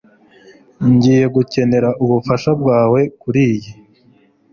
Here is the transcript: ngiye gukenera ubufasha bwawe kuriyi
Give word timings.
ngiye 0.93 1.25
gukenera 1.35 1.89
ubufasha 2.03 2.51
bwawe 2.61 2.99
kuriyi 3.21 3.71